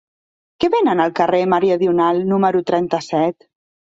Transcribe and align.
Què 0.63 0.69
venen 0.75 1.01
al 1.03 1.11
carrer 1.19 1.41
Meridional 1.51 2.23
número 2.31 2.63
trenta-set? 2.73 3.49